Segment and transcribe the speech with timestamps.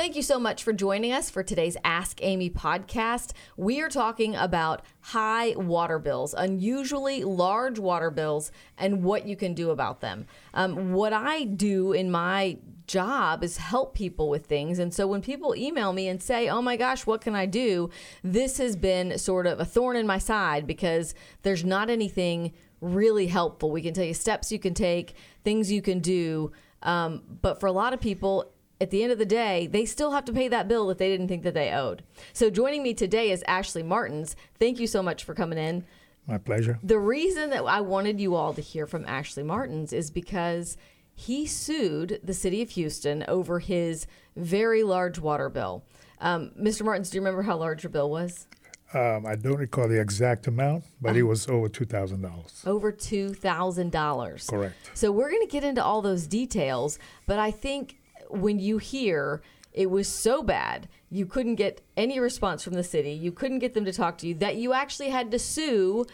[0.00, 3.32] Thank you so much for joining us for today's Ask Amy podcast.
[3.58, 9.52] We are talking about high water bills, unusually large water bills, and what you can
[9.52, 10.26] do about them.
[10.54, 14.78] Um, what I do in my job is help people with things.
[14.78, 17.90] And so when people email me and say, oh my gosh, what can I do?
[18.24, 23.26] This has been sort of a thorn in my side because there's not anything really
[23.26, 23.70] helpful.
[23.70, 25.14] We can tell you steps you can take,
[25.44, 26.52] things you can do.
[26.82, 30.12] Um, but for a lot of people, at the end of the day, they still
[30.12, 32.02] have to pay that bill that they didn't think that they owed.
[32.32, 34.36] So joining me today is Ashley Martins.
[34.58, 35.84] Thank you so much for coming in.
[36.26, 36.78] My pleasure.
[36.82, 40.76] The reason that I wanted you all to hear from Ashley Martins is because
[41.14, 45.84] he sued the city of Houston over his very large water bill.
[46.20, 46.82] Um, Mr.
[46.82, 48.46] Martins, do you remember how large your bill was?
[48.92, 52.60] Um, I don't recall the exact amount, but it was over two thousand dollars.
[52.66, 54.48] Over two thousand dollars.
[54.48, 54.74] Correct.
[54.94, 57.99] So we're going to get into all those details, but I think
[58.32, 59.42] when you hear
[59.72, 63.10] it was so bad you couldn't get any response from the city.
[63.10, 66.06] You couldn't get them to talk to you that you actually had to sue.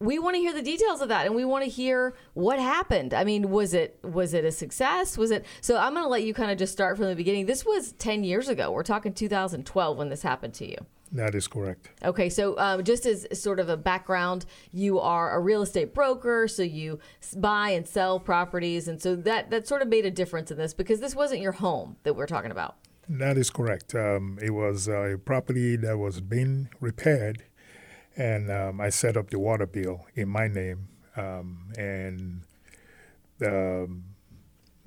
[0.00, 3.14] We want to hear the details of that and we want to hear what happened.
[3.14, 5.16] I mean was it was it a success?
[5.16, 7.46] Was it so i'm going to let you kind of just start from the beginning.
[7.46, 8.70] This was 10 years ago.
[8.70, 10.76] We're talking 2012 when this happened to you
[11.12, 11.88] That is correct.
[12.04, 16.46] Okay, so um, just as sort of a background, you are a real estate broker,
[16.46, 16.98] so you
[17.36, 20.74] buy and sell properties, and so that that sort of made a difference in this
[20.74, 22.76] because this wasn't your home that we're talking about.
[23.08, 23.94] That is correct.
[23.94, 27.44] Um, it was a property that was being repaired,
[28.16, 30.88] and um, I set up the water bill in my name.
[31.16, 32.42] Um, and
[33.44, 34.04] um,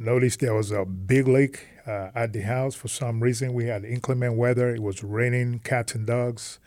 [0.02, 2.76] noticed there was a big leak uh, at the house.
[2.76, 4.74] For some reason, we had inclement weather.
[4.74, 6.60] It was raining, cats and dogs.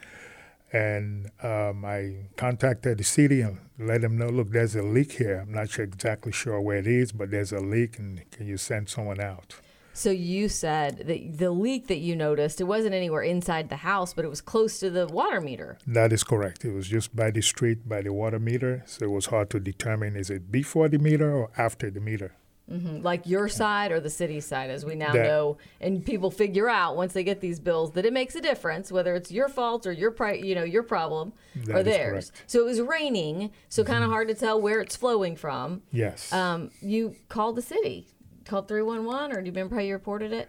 [0.73, 5.45] And um, I contacted the city and let them know, look, there's a leak here.
[5.47, 8.57] I'm not sure exactly sure where it is, but there's a leak, and can you
[8.57, 9.57] send someone out?
[9.97, 14.13] So you said that the leak that you noticed it wasn't anywhere inside the house,
[14.13, 15.79] but it was close to the water meter.
[15.87, 16.65] That is correct.
[16.65, 19.61] It was just by the street, by the water meter, so it was hard to
[19.61, 22.33] determine is it before the meter or after the meter.
[22.71, 26.31] Mhm, Like your side or the city's side, as we now That- know, and people
[26.31, 29.49] figure out once they get these bills that it makes a difference whether it's your
[29.49, 31.35] fault or your pri- you know your problem
[31.71, 32.31] or theirs.
[32.31, 32.43] Mm-hmm.
[32.47, 35.83] So it was raining, so kind of hard to tell where it's flowing from.
[35.93, 36.33] Yes.
[36.33, 38.09] Um, you called the city,
[38.47, 40.49] called three one one, or do you remember how you reported it?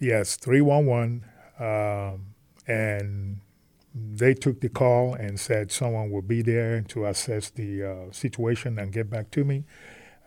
[0.00, 1.24] Yes, 311.
[1.60, 2.34] Um,
[2.66, 3.38] and
[3.94, 8.80] they took the call and said someone will be there to assess the uh, situation
[8.80, 9.62] and get back to me.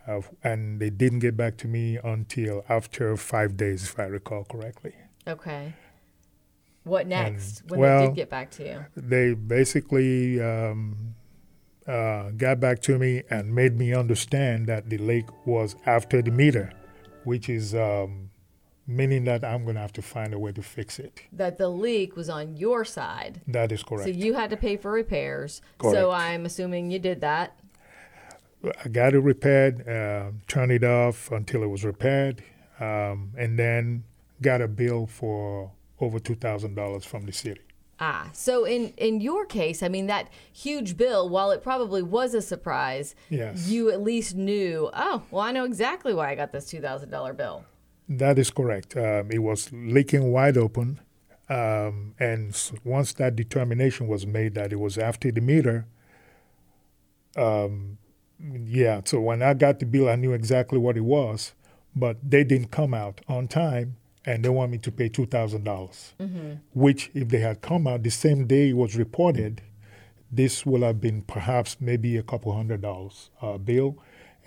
[0.07, 4.43] Uh, and they didn't get back to me until after five days, if I recall
[4.43, 4.93] correctly.
[5.27, 5.73] Okay.
[6.83, 7.63] What next?
[7.67, 8.85] when well, they did get back to you?
[8.95, 11.15] They basically um,
[11.87, 16.29] uh, got back to me and made me understand that the leak was after the
[16.29, 16.71] meter,
[17.23, 18.29] which is um,
[18.87, 21.21] meaning that I'm going to have to find a way to fix it.
[21.31, 23.41] That the leak was on your side.
[23.47, 24.03] That is correct.
[24.03, 25.61] So you had to pay for repairs.
[25.79, 25.95] Correct.
[25.95, 27.57] So I'm assuming you did that.
[28.83, 32.43] I got it repaired, uh, turned it off until it was repaired,
[32.79, 34.03] um, and then
[34.41, 37.61] got a bill for over two thousand dollars from the city.
[37.99, 42.33] Ah, so in in your case, I mean that huge bill, while it probably was
[42.33, 43.69] a surprise, Yes.
[43.69, 44.89] you at least knew.
[44.93, 47.63] Oh, well, I know exactly why I got this two thousand dollar bill.
[48.09, 48.95] That is correct.
[48.97, 50.99] Um, it was leaking wide open,
[51.49, 55.87] um, and once that determination was made that it was after the meter,
[57.37, 57.97] um,
[58.39, 59.01] yeah.
[59.05, 61.53] So when I got the bill, I knew exactly what it was,
[61.95, 65.63] but they didn't come out on time, and they want me to pay two thousand
[65.63, 66.13] dollars.
[66.73, 69.61] Which, if they had come out the same day it was reported,
[70.31, 73.97] this would have been perhaps maybe a couple hundred dollars uh, bill.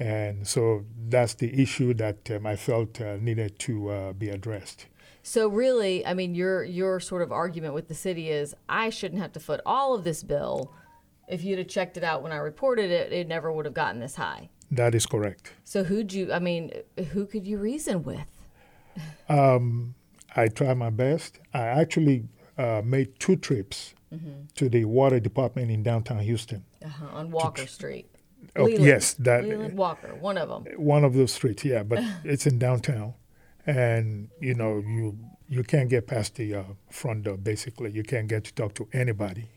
[0.01, 4.87] And so that's the issue that um, I felt uh, needed to uh, be addressed.
[5.25, 9.21] So really, I mean, your your sort of argument with the city is I shouldn't
[9.21, 10.73] have to foot all of this bill.
[11.29, 14.01] If you'd have checked it out when I reported it, it never would have gotten
[14.01, 14.49] this high.
[14.71, 15.53] That is correct.
[15.65, 16.33] So who'd you?
[16.33, 16.73] I mean,
[17.13, 18.27] who could you reason with?
[20.37, 21.39] I tried my best.
[21.55, 22.25] I actually
[22.57, 23.95] uh, made two trips
[24.55, 26.65] to the water department in downtown Houston.
[26.85, 28.09] Uh, on Walker Street.
[28.57, 28.85] Oh, Leeland.
[28.87, 30.65] yes, that Leeland Walker, one of them.
[30.77, 31.65] one of those streets.
[31.65, 33.15] Yeah, but it's in downtown,
[33.67, 37.37] and you know you you can't get past the uh, front door.
[37.37, 39.49] Basically, you can't get to talk to anybody.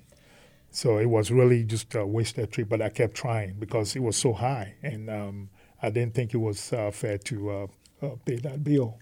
[0.71, 2.69] So it was really just a wasted trip.
[2.69, 5.49] But I kept trying because it was so high, and um,
[5.81, 7.67] I didn't think it was uh, fair to uh,
[8.01, 8.97] uh, pay that bill.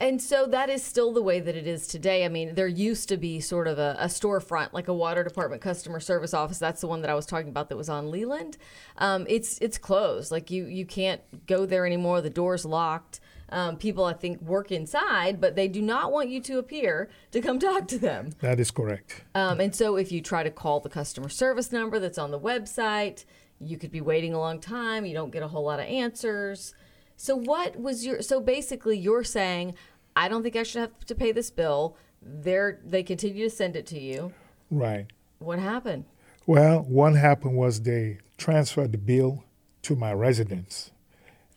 [0.00, 2.24] And so that is still the way that it is today.
[2.24, 5.62] I mean, there used to be sort of a, a storefront, like a water department
[5.62, 6.58] customer service office.
[6.58, 8.56] That's the one that I was talking about that was on Leeland.
[8.98, 10.32] Um, it's it's closed.
[10.32, 12.20] Like you you can't go there anymore.
[12.20, 13.20] The door's locked.
[13.50, 17.40] Um, people, I think, work inside, but they do not want you to appear to
[17.40, 18.30] come talk to them.
[18.40, 19.24] That is correct.
[19.34, 22.40] Um, and so if you try to call the customer service number that's on the
[22.40, 23.24] website,
[23.60, 25.06] you could be waiting a long time.
[25.06, 26.74] You don't get a whole lot of answers.
[27.16, 29.74] So what was your so basically you're saying
[30.16, 31.96] I don't think I should have to pay this bill.
[32.20, 34.32] They're they continue to send it to you.
[34.70, 35.06] Right.
[35.38, 36.04] What happened?
[36.46, 39.44] Well, what happened was they transferred the bill
[39.82, 40.90] to my residence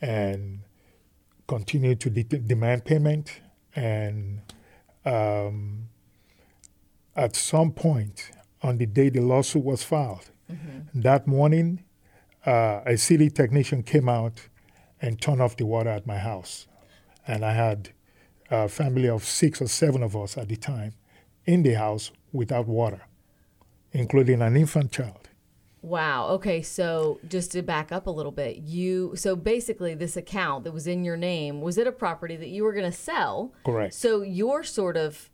[0.01, 0.59] and
[1.47, 3.41] continued to de- demand payment.
[3.75, 4.41] And
[5.05, 5.89] um,
[7.15, 10.29] at some point on the day the lawsuit was filed,
[10.93, 11.83] that morning,
[12.45, 14.47] uh, a city technician came out
[15.01, 16.67] and turned off the water at my house.
[17.27, 17.89] And I had
[18.49, 20.93] a family of six or seven of us at the time
[21.45, 23.01] in the house without water,
[23.91, 25.26] including an infant child.
[25.87, 26.27] Wow.
[26.31, 26.61] Okay.
[26.61, 30.87] So just to back up a little bit, you so basically this account that was
[30.87, 33.53] in your name was it a property that you were going to sell?
[33.65, 33.93] Correct.
[33.93, 35.29] So your sort of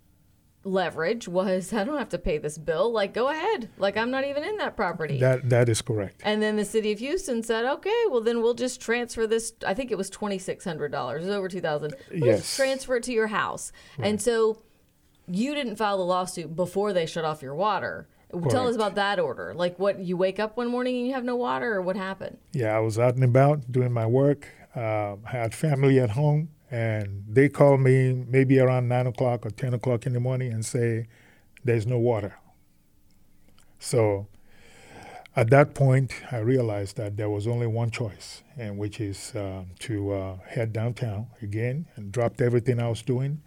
[0.65, 2.91] leverage was I don't have to pay this bill.
[2.91, 3.69] Like go ahead.
[3.77, 5.19] Like I'm not even in that property.
[5.19, 6.21] That that is correct.
[6.23, 9.53] and then the city of Houston said, "Okay, well then we'll just transfer this.
[9.67, 11.23] I think it was twenty six hundred dollars.
[11.23, 11.95] It was over two thousand.
[12.11, 12.55] We'll Yes.
[12.55, 14.61] transfer it to your house." And so
[15.27, 18.07] you didn't file the lawsuit before they shut off your water.
[18.49, 19.53] Tell us about that order.
[19.53, 22.37] Like what you wake up one morning and you have no water, or what happened?
[22.51, 24.47] Yeah, I was out and about doing my work.
[24.75, 29.51] Uh, I had family at home, and they called me maybe around nine o'clock or
[29.51, 31.07] ten o'clock in the morning and say,
[31.63, 32.39] "There's no water."
[33.77, 34.27] So,
[35.35, 39.65] at that point, I realized that there was only one choice, and which is uh,
[39.79, 43.41] to uh, head downtown again and dropped everything I was doing.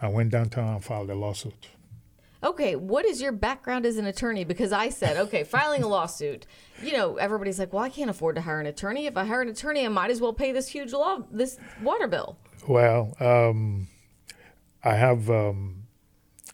[0.00, 1.68] I went downtown and filed a lawsuit.
[2.44, 4.44] Okay, what is your background as an attorney?
[4.44, 6.46] Because I said, okay, filing a lawsuit.
[6.82, 9.06] You know, everybody's like, well, I can't afford to hire an attorney.
[9.06, 12.08] If I hire an attorney, I might as well pay this huge law, this water
[12.08, 12.36] bill.
[12.66, 13.86] Well, um,
[14.82, 15.84] I have um,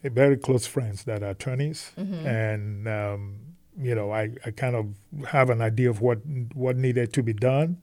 [0.03, 3.39] a very close friends that are attorneys, and um,
[3.79, 4.93] you know, I, I kind of
[5.29, 6.19] have an idea of what
[6.53, 7.81] what needed to be done.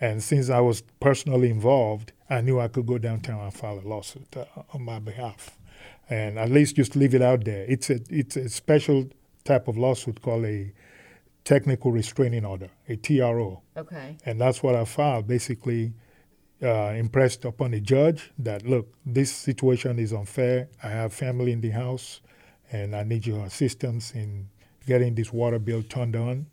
[0.00, 3.86] And since I was personally involved, I knew I could go downtown and file a
[3.86, 5.56] lawsuit uh, on my behalf,
[6.08, 7.64] and at least just leave it out there.
[7.68, 9.08] It's a it's a special
[9.44, 10.72] type of lawsuit called a
[11.44, 13.62] technical restraining order, a TRO.
[13.76, 14.16] Okay.
[14.24, 15.92] And that's what I filed, basically
[16.62, 20.68] uh, impressed upon the judge that, look, this situation is unfair.
[20.82, 22.20] I have family in the house,
[22.72, 24.48] and I need your assistance in
[24.86, 26.46] getting this water bill turned on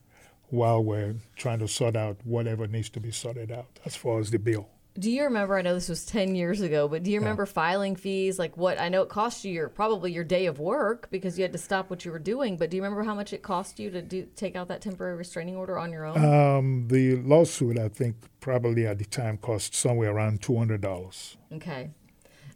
[0.50, 4.32] while we're trying to sort out whatever needs to be sorted out as far as
[4.32, 4.68] the bill.
[5.00, 5.58] Do you remember?
[5.58, 8.38] I know this was ten years ago, but do you remember filing fees?
[8.38, 8.80] Like what?
[8.80, 11.58] I know it cost you your probably your day of work because you had to
[11.58, 12.58] stop what you were doing.
[12.58, 15.16] But do you remember how much it cost you to do take out that temporary
[15.16, 16.18] restraining order on your own?
[16.18, 21.38] Um, the lawsuit, I think, probably at the time cost somewhere around $200.
[21.54, 21.92] Okay.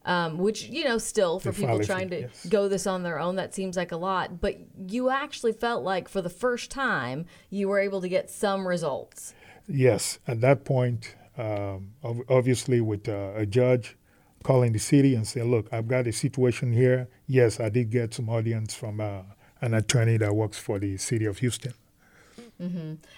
[0.03, 2.45] Um, which you know, still for The people trying to yes.
[2.47, 4.41] go this on their own, that seems like a lot.
[4.41, 8.67] But you actually felt like for the first time you were able to get some
[8.67, 9.33] results.
[9.67, 13.97] Yes, at that point, um, ob- obviously, with uh, a judge
[14.43, 18.13] calling the city and saying, "Look, I've got a situation here." Yes, I did get
[18.13, 19.21] some audience from uh,
[19.61, 21.73] an attorney that works for the city of Houston.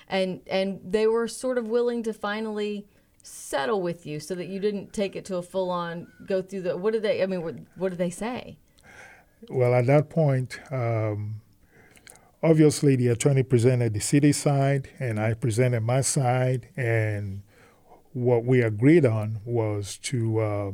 [0.10, 2.86] and and they were sort of willing to finally
[3.22, 6.62] settle with you so that you didn't take it to a full on go through
[6.62, 8.58] the what did they i mean what, what did they say
[9.50, 11.42] Well, at that point, um,
[12.42, 17.42] obviously, the attorney presented the city side, and I presented my side, and
[18.18, 20.72] what we agreed on was to uh,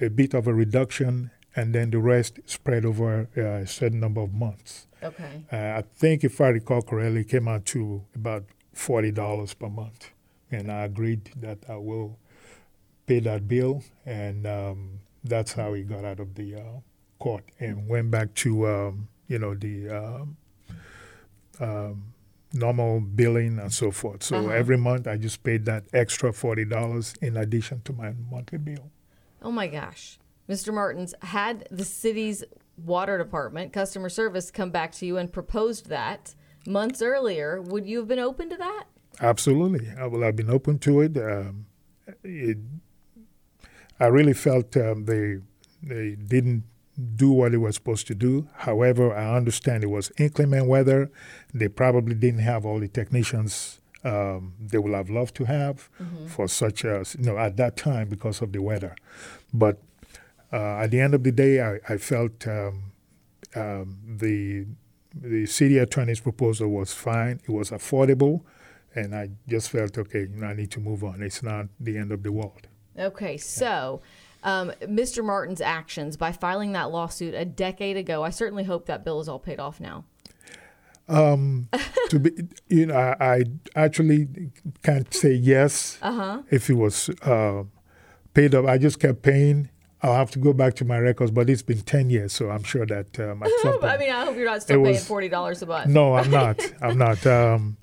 [0.00, 4.20] a bit of a reduction, and then the rest spread over uh, a certain number
[4.20, 4.86] of months.
[5.02, 9.54] okay Uh, I think, if I recall correctly, it came out to about forty dollars
[9.54, 10.10] per month,
[10.50, 12.18] and I agreed that I will
[13.06, 16.78] pay that bill, and um, that's how he got out of the uh,
[17.18, 20.36] court and went back to um, you know the um,
[21.60, 22.13] um,
[22.54, 24.22] normal billing and so forth.
[24.22, 24.48] So Uh-huh.
[24.50, 28.90] every month, I just paid that extra forty dollars in addition to my monthly bill.
[29.42, 30.18] oh my gosh
[30.48, 32.44] mr martins had the city's
[32.92, 36.34] water department customer service come back to you and proposed that
[36.66, 38.84] months earlier would you have been open to that
[39.20, 39.86] Absolutely.
[40.02, 41.16] I will have been open to it.
[41.16, 41.66] Um,
[42.24, 42.58] it
[44.00, 45.38] I really felt um, they
[45.82, 46.64] they didn't
[47.16, 48.48] do what it was supposed to do.
[48.54, 51.10] However, I understand it was inclement weather.
[51.52, 56.26] They probably didn't have all the technicians um, they would have loved to have mm-hmm.
[56.26, 58.94] for such a you know at that time because of the weather.
[59.52, 59.80] But
[60.52, 62.92] uh, at the end of the day, I, I felt um,
[63.56, 64.66] um, the
[65.14, 67.40] the city attorney's proposal was fine.
[67.44, 68.42] It was affordable,
[68.94, 70.20] and I just felt okay.
[70.20, 71.22] You know, I need to move on.
[71.22, 72.68] It's not the end of the world.
[72.98, 74.02] Okay, so.
[74.44, 75.24] Um, Mr.
[75.24, 78.22] Martin's actions by filing that lawsuit a decade ago.
[78.22, 80.04] I certainly hope that bill is all paid off now.
[81.08, 81.68] Um,
[82.10, 82.30] to be,
[82.68, 84.50] you know, I, I, actually
[84.82, 86.42] can't say yes uh-huh.
[86.50, 87.64] if it was uh,
[88.32, 88.66] paid off.
[88.66, 89.70] I just kept paying.
[90.02, 92.62] I'll have to go back to my records, but it's been ten years, so I'm
[92.62, 95.06] sure that um, at some point, I mean, I hope you're not still paying was,
[95.06, 95.88] forty dollars a month.
[95.88, 96.60] No, I'm not.
[96.82, 97.26] I'm not.
[97.26, 97.78] Um,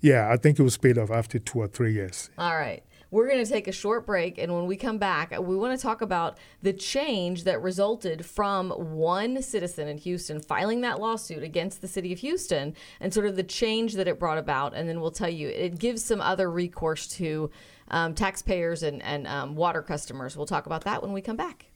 [0.00, 2.30] yeah, I think it was paid off after two or three years.
[2.38, 2.84] All right.
[3.14, 5.80] We're going to take a short break, and when we come back, we want to
[5.80, 11.80] talk about the change that resulted from one citizen in Houston filing that lawsuit against
[11.80, 14.74] the city of Houston and sort of the change that it brought about.
[14.74, 17.52] And then we'll tell you it gives some other recourse to
[17.86, 20.36] um, taxpayers and, and um, water customers.
[20.36, 21.66] We'll talk about that when we come back.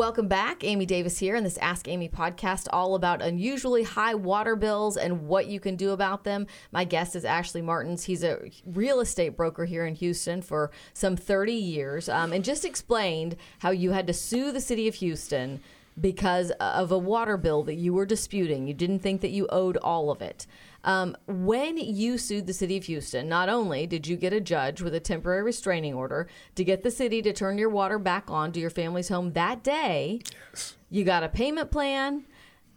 [0.00, 0.64] Welcome back.
[0.64, 5.28] Amy Davis here in this Ask Amy podcast, all about unusually high water bills and
[5.28, 6.46] what you can do about them.
[6.72, 8.04] My guest is Ashley Martins.
[8.04, 12.64] He's a real estate broker here in Houston for some 30 years um, and just
[12.64, 15.60] explained how you had to sue the city of Houston
[16.00, 18.66] because of a water bill that you were disputing.
[18.66, 20.46] You didn't think that you owed all of it.
[20.84, 24.80] Um, when you sued the city of Houston, not only did you get a judge
[24.80, 28.52] with a temporary restraining order to get the city to turn your water back on
[28.52, 30.20] to your family's home that day,
[30.52, 30.76] yes.
[30.88, 32.24] you got a payment plan.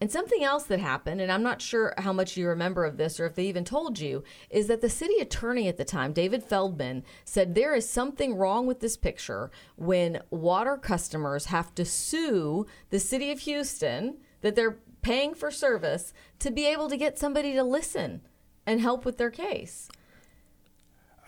[0.01, 3.22] And something else that happened, and I'm not sure how much you remember of this
[3.22, 6.43] or if they even told you, is that the city attorney at the time, David
[6.43, 12.65] Feldman, said there is something wrong with this picture when water customers have to sue
[12.89, 17.53] the city of Houston that they're paying for service to be able to get somebody
[17.53, 18.22] to listen
[18.65, 19.89] and help with their case.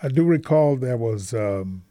[0.01, 1.83] I do recall there was um,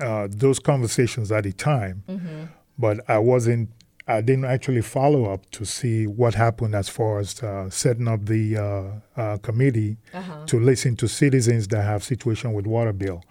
[0.00, 2.44] uh, those conversations at the time, mm-hmm.
[2.78, 3.70] but I wasn't.
[4.10, 8.24] I didn't actually follow up to see what happened as far as uh, setting up
[8.24, 10.46] the uh, uh committee uh-huh.
[10.46, 13.22] to listen to citizens that have situation with water bill.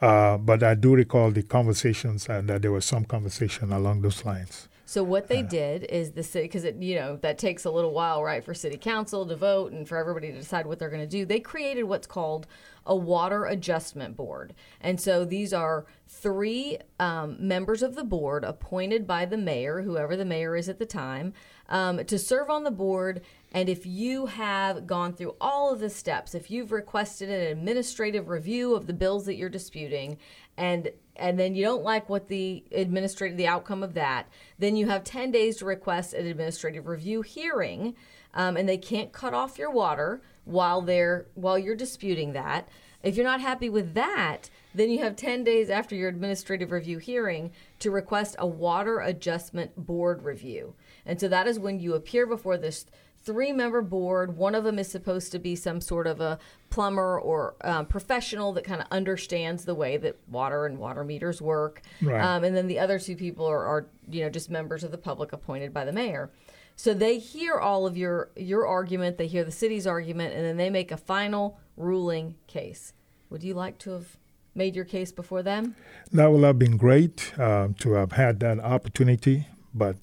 [0.00, 4.24] Uh, but I do recall the conversations and that there was some conversation along those
[4.24, 4.68] lines.
[4.88, 7.92] So what they did is the city, because it you know that takes a little
[7.92, 11.02] while, right, for city council to vote and for everybody to decide what they're going
[11.02, 11.26] to do.
[11.26, 12.46] They created what's called
[12.86, 19.08] a water adjustment board, and so these are three um, members of the board appointed
[19.08, 21.34] by the mayor, whoever the mayor is at the time,
[21.68, 23.22] um, to serve on the board.
[23.52, 28.28] And if you have gone through all of the steps, if you've requested an administrative
[28.28, 30.18] review of the bills that you're disputing,
[30.56, 34.88] and and then you don't like what the administrative the outcome of that, then you
[34.88, 37.94] have 10 days to request an administrative review hearing,
[38.34, 42.68] um, and they can't cut off your water while they're while you're disputing that.
[43.02, 46.98] If you're not happy with that, then you have 10 days after your administrative review
[46.98, 50.74] hearing to request a water adjustment board review.
[51.04, 52.86] And so that is when you appear before this
[53.26, 54.36] three member board.
[54.36, 56.38] One of them is supposed to be some sort of a
[56.70, 61.42] plumber or um, professional that kind of understands the way that water and water meters
[61.42, 61.82] work.
[62.00, 62.20] Right.
[62.20, 64.98] Um, and then the other two people are, are, you know, just members of the
[64.98, 66.30] public appointed by the mayor.
[66.76, 70.56] So they hear all of your your argument, they hear the city's argument, and then
[70.58, 72.92] they make a final ruling case.
[73.30, 74.18] Would you like to have
[74.54, 75.74] made your case before them?
[76.12, 79.96] That would have been great uh, to have had that opportunity, but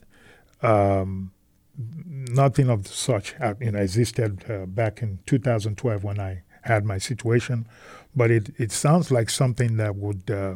[0.63, 1.32] um,
[1.77, 7.67] nothing of such you know, existed uh, back in 2012 when I had my situation.
[8.15, 10.55] But it, it sounds like something that would, uh,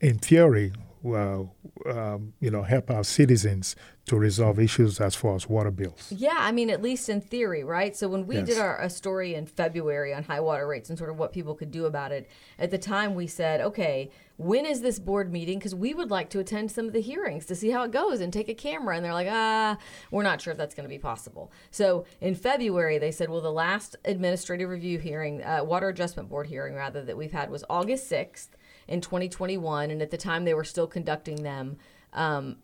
[0.00, 0.72] in theory,
[1.04, 1.42] uh,
[1.86, 6.12] um, you know, help our citizens to resolve issues as far as water bills.
[6.14, 7.96] Yeah, I mean, at least in theory, right?
[7.96, 8.46] So when we yes.
[8.46, 11.54] did our a story in February on high water rates and sort of what people
[11.54, 12.28] could do about it,
[12.58, 15.58] at the time we said, okay, when is this board meeting?
[15.58, 18.20] Because we would like to attend some of the hearings to see how it goes
[18.20, 18.96] and take a camera.
[18.96, 19.78] And they're like, ah,
[20.10, 21.52] we're not sure if that's going to be possible.
[21.70, 26.48] So in February, they said, well, the last administrative review hearing, uh, water adjustment board
[26.48, 28.48] hearing rather, that we've had was August 6th
[28.88, 29.90] in 2021.
[29.90, 31.76] And at the time, they were still conducting them
[32.12, 32.56] um,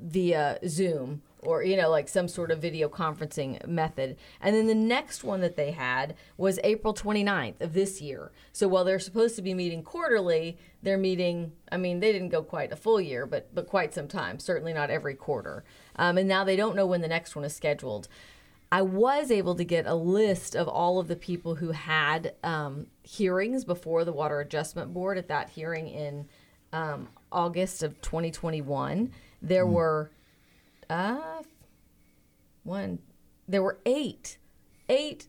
[0.00, 4.16] via Zoom or you know like some sort of video conferencing method.
[4.40, 8.32] And then the next one that they had was april 29th of this year.
[8.52, 12.42] So while they're supposed to be meeting quarterly they're meeting i mean they didn't go
[12.42, 15.64] quite a full year but but quite some time certainly not every quarter.
[15.96, 18.08] Um, and now they don't know when the next one is scheduled
[18.70, 22.86] I was able to get a list of all of the people who had um,
[23.02, 26.28] hearings before the Water Adjustment Board at that hearing in
[26.72, 29.12] um, August of 2021.
[29.40, 29.72] There mm.
[29.72, 30.10] were
[30.90, 31.42] uh,
[32.64, 32.98] one,
[33.46, 34.38] there were eight,
[34.88, 35.28] eight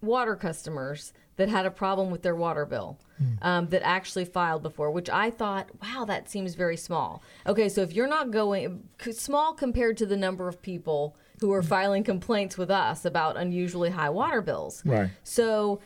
[0.00, 3.38] water customers that had a problem with their water bill mm.
[3.42, 7.22] um, that actually filed before, which I thought, wow, that seems very small.
[7.46, 11.62] Okay, so if you're not going small compared to the number of people who are
[11.62, 14.82] filing complaints with us about unusually high water bills.
[14.84, 15.10] Right.
[15.22, 15.80] So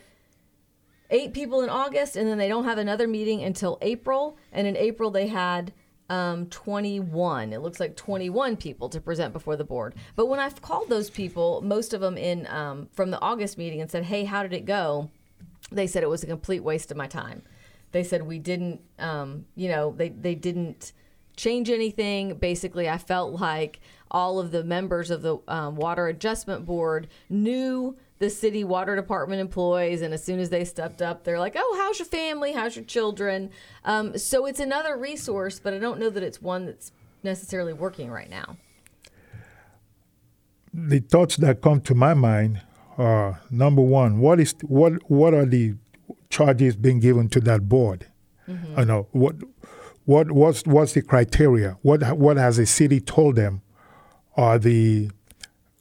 [1.09, 4.37] eight people in August, and then they don't have another meeting until April.
[4.51, 5.73] And in April, they had
[6.09, 7.53] um, 21.
[7.53, 9.95] It looks like 21 people to present before the board.
[10.15, 13.81] But when I've called those people, most of them in um, from the August meeting,
[13.81, 15.09] and said, "Hey, how did it go?"
[15.71, 17.43] They said it was a complete waste of my time.
[17.91, 20.93] They said we didn't, um, you know, they they didn't
[21.35, 22.35] change anything.
[22.35, 23.79] Basically, I felt like
[24.13, 29.41] all of the members of the um, Water Adjustment Board knew the city water department
[29.41, 32.53] employees, and as soon as they stepped up, they're like, "Oh, how's your family?
[32.53, 33.49] How's your children?"
[33.83, 36.91] Um, so it's another resource, but I don't know that it's one that's
[37.23, 38.57] necessarily working right now.
[40.73, 42.61] The thoughts that come to my mind
[42.97, 45.75] are number one: what is what what are the
[46.29, 48.07] charges being given to that board?
[48.47, 48.79] Mm-hmm.
[48.79, 49.35] I know what
[50.05, 51.77] what what's what's the criteria?
[51.81, 53.63] What what has the city told them
[54.35, 55.09] are the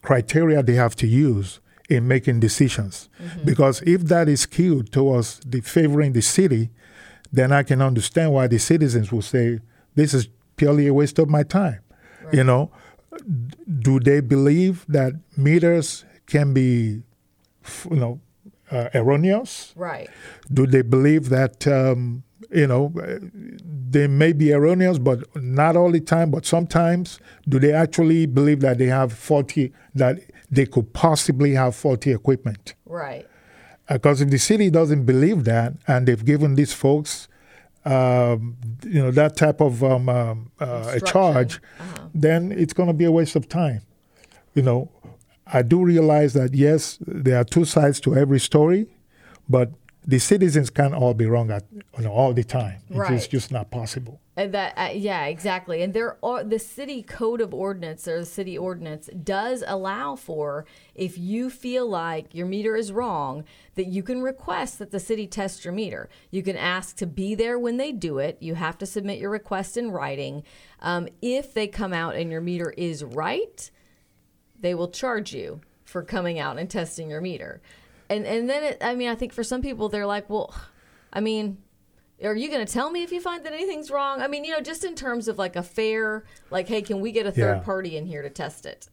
[0.03, 3.09] criteria they have to use in making decisions?
[3.23, 3.45] Mm-hmm.
[3.45, 6.71] Because if that is skewed towards the favoring the city,
[7.33, 9.61] then I can understand why the citizens will say
[9.95, 11.81] this is purely a waste of my time.
[12.25, 12.35] Right.
[12.35, 12.71] You know,
[13.81, 17.03] do they believe that meters can be,
[17.91, 18.21] you know,
[18.71, 19.73] uh, erroneous?
[19.77, 20.09] Right.
[20.53, 22.93] Do they believe that um, you know,
[23.91, 27.19] they may be erroneous, but not all the time, but sometimes,
[27.49, 30.21] do they actually believe that they have faulty, that
[30.51, 32.75] they could possibly have faulty equipment?
[32.87, 33.27] Right.
[33.89, 37.29] Because uh, if the city doesn't believe that and they've given these folks,
[37.85, 42.09] um, you know, that type of um, um, uh, a charge, uh-huh.
[42.15, 43.83] then it's going to be a waste of time.
[44.55, 44.91] You know,
[45.47, 48.87] I do realize that, yes, there are two sides to every story,
[49.49, 49.73] but
[50.05, 52.81] the citizens can't all be wrong at you know, all the time.
[52.91, 53.13] Right.
[53.13, 54.21] It's just not possible.
[54.37, 55.83] And that uh, yeah, exactly.
[55.83, 60.65] And there are the city code of ordinance or the city ordinance does allow for
[60.95, 63.45] if you feel like your meter is wrong,
[63.77, 66.09] that you can request that the city test your meter.
[66.31, 68.39] You can ask to be there when they do it.
[68.41, 70.43] You have to submit your request in writing.
[70.81, 73.71] Um, if they come out and your meter is right,
[74.59, 77.61] they will charge you for coming out and testing your meter
[78.13, 80.55] and and then it, I mean, I think for some people they're like, well,
[81.13, 81.59] I mean,
[82.25, 84.23] are you going to tell me if you find that anything's wrong?
[84.23, 87.13] I mean, you know, just in terms of like a fair, like, hey, can we
[87.13, 87.63] get a third yeah.
[87.63, 88.89] party in here to test it?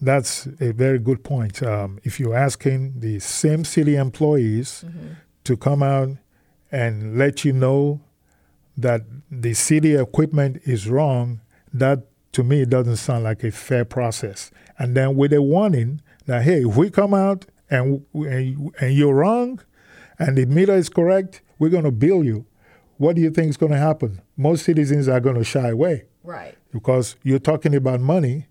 [0.00, 1.62] That's a very good point.
[1.62, 5.14] Um, if you're asking the same city employees mm-hmm.
[5.44, 6.10] to come out
[6.70, 8.00] and let you know
[8.76, 11.40] that the city equipment is wrong,
[11.72, 14.50] that to me doesn't sound like a fair process.
[14.78, 19.60] And then with a warning that, hey, if we come out and, and you're wrong
[20.18, 22.46] and the meter is correct, we're going to bill you.
[22.96, 24.20] What do you think is going to happen?
[24.36, 26.04] Most citizens are going to shy away.
[26.22, 26.56] Right.
[26.72, 28.46] Because you're talking about money.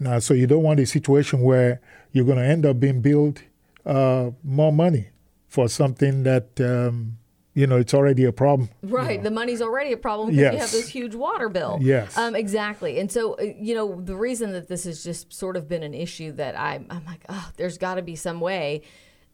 [0.00, 1.80] Now, so you don't want a situation where
[2.12, 3.42] you're going to end up being billed
[3.84, 5.10] uh, more money
[5.48, 7.18] for something that um,
[7.54, 9.24] you know it's already a problem right you know.
[9.24, 10.52] the money's already a problem because yes.
[10.52, 14.16] you have this huge water bill yes um, exactly and so uh, you know the
[14.16, 17.50] reason that this has just sort of been an issue that I, i'm like oh
[17.56, 18.82] there's got to be some way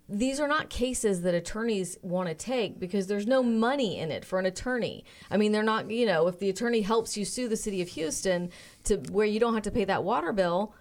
[0.09, 4.25] these are not cases that attorneys want to take because there's no money in it
[4.25, 5.05] for an attorney.
[5.31, 7.89] I mean, they're not, you know, if the attorney helps you sue the city of
[7.89, 8.51] Houston
[8.85, 10.75] to where you don't have to pay that water bill,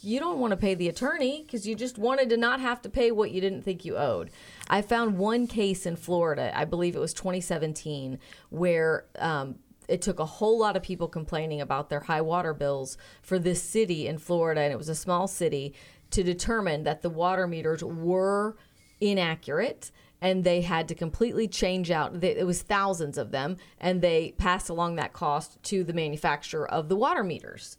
[0.00, 2.88] you don't want to pay the attorney because you just wanted to not have to
[2.88, 4.30] pay what you didn't think you owed.
[4.68, 8.18] I found one case in Florida, I believe it was 2017,
[8.50, 9.56] where um,
[9.88, 13.62] it took a whole lot of people complaining about their high water bills for this
[13.62, 15.74] city in Florida, and it was a small city,
[16.10, 18.56] to determine that the water meters were
[19.00, 24.32] inaccurate and they had to completely change out it was thousands of them and they
[24.38, 27.76] passed along that cost to the manufacturer of the water meters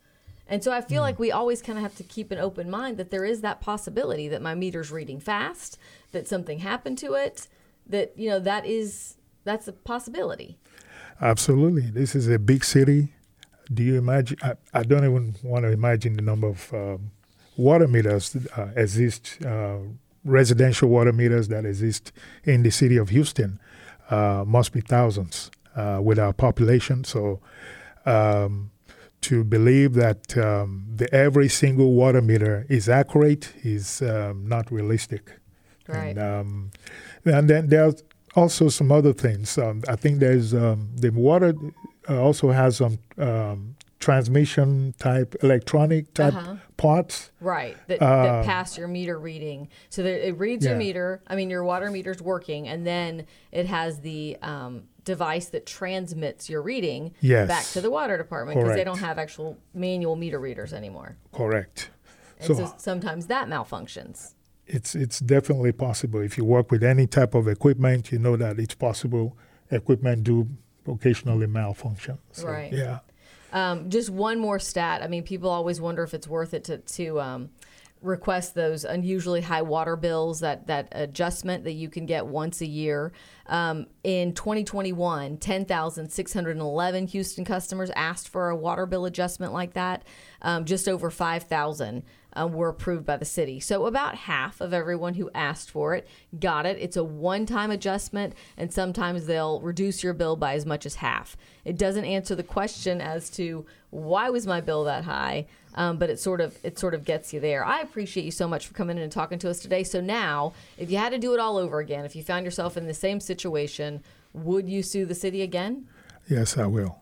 [0.47, 1.05] and so I feel mm.
[1.05, 3.61] like we always kind of have to keep an open mind that there is that
[3.61, 5.77] possibility that my meter's reading fast,
[6.11, 7.47] that something happened to it,
[7.87, 10.57] that you know that is that's a possibility.
[11.21, 11.83] Absolutely.
[11.83, 13.13] This is a big city.
[13.73, 14.37] do you imagine?
[14.41, 17.11] I, I don't even want to imagine the number of um,
[17.55, 19.77] water meters uh, exist, uh,
[20.25, 22.11] residential water meters that exist
[22.43, 23.59] in the city of Houston.
[24.09, 27.03] Uh, must be thousands uh, with our population.
[27.05, 27.39] So
[28.05, 28.71] um,
[29.23, 35.39] to believe that um, the every single water meter is accurate is um, not realistic.
[35.87, 36.17] Right.
[36.17, 36.71] And, um,
[37.25, 38.03] and then there's
[38.35, 39.57] also some other things.
[39.57, 41.53] Um, I think there's um, the water
[42.09, 46.55] uh, also has some um, transmission type electronic type Uh-huh.
[46.77, 47.31] parts.
[47.39, 49.69] Right, that, Uh, that pass your meter reading.
[49.89, 51.21] So that it reads your meter.
[51.27, 56.49] I mean, your water meter's working, and then it has the um, device that transmits
[56.49, 57.47] your reading Yes.
[57.47, 61.15] back to the water department because they don't have actual manual meter readers anymore.
[61.31, 61.89] Correct.
[62.39, 64.33] And So, so, sometimes that malfunctions.
[64.77, 66.19] it's it's definitely possible.
[66.29, 69.25] If you work with any type of equipment, you know that it's possible.
[69.71, 70.47] Equipment do
[70.87, 72.17] occasionally malfunction.
[72.31, 72.71] So, Right.
[72.73, 72.99] Yeah.
[73.53, 75.01] Um, just one more stat.
[75.01, 77.49] I mean, people always wonder if it's worth it to, to um,
[78.01, 82.65] request those unusually high water bills, that, that adjustment that you can get once a
[82.65, 83.13] year.
[83.45, 90.03] Um, in 2021, 10,611 Houston customers asked for a water bill adjustment like that.
[90.41, 92.03] Um, just over 5,000
[92.35, 93.59] um, were approved by the city.
[93.59, 96.07] So about half of everyone who asked for it
[96.39, 96.77] got it.
[96.79, 100.95] It's a one time adjustment, and sometimes they'll reduce your bill by as much as
[100.95, 101.37] half.
[101.65, 106.09] It doesn't answer the question as to why was my bill that high, um, but
[106.09, 107.63] it sort of it sort of gets you there.
[107.63, 109.83] I appreciate you so much for coming in and talking to us today.
[109.83, 112.77] So now, if you had to do it all over again, if you found yourself
[112.77, 115.87] in the same situation, would you sue the city again?
[116.29, 116.99] Yes, I will.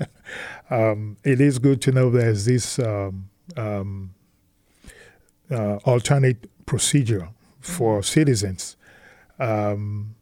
[0.70, 4.14] um, it is good to know there's this um, um,
[5.52, 7.28] uh, alternate procedure
[7.60, 8.76] for citizens,
[9.38, 10.14] um,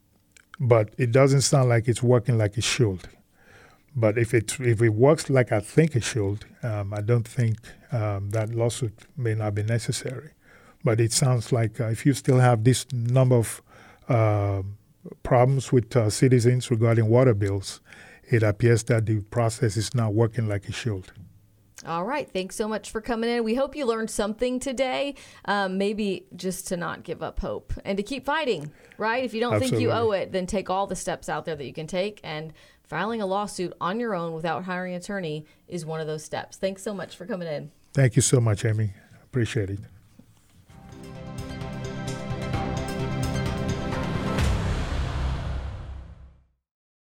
[0.58, 3.08] but it doesn't sound like it's working like it should.
[3.96, 7.56] But if it if it works like I think it should, um, I don't think
[7.92, 10.30] um, that lawsuit may not be necessary.
[10.84, 13.62] But it sounds like uh, if you still have this number of
[14.08, 14.62] uh,
[15.22, 17.80] problems with uh, citizens regarding water bills,
[18.30, 21.10] it appears that the process is not working like it should.
[21.86, 22.30] All right.
[22.30, 23.42] Thanks so much for coming in.
[23.42, 25.14] We hope you learned something today.
[25.46, 29.24] Um, maybe just to not give up hope and to keep fighting, right?
[29.24, 31.64] If you don't think you owe it, then take all the steps out there that
[31.64, 32.20] you can take.
[32.22, 32.52] And
[32.86, 36.56] filing a lawsuit on your own without hiring an attorney is one of those steps.
[36.56, 37.70] Thanks so much for coming in.
[37.94, 38.92] Thank you so much, Amy.
[39.22, 39.80] Appreciate it.